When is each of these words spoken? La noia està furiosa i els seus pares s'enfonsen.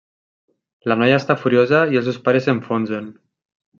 La 0.91 0.95
noia 1.01 1.19
està 1.21 1.35
furiosa 1.41 1.81
i 1.93 2.01
els 2.01 2.09
seus 2.11 2.19
pares 2.31 2.49
s'enfonsen. 2.51 3.13